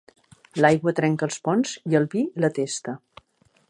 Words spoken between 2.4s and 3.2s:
la testa.